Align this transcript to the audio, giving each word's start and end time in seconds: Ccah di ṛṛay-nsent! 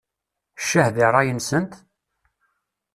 Ccah 0.61 0.89
di 0.95 1.05
ṛṛay-nsent! 1.09 1.73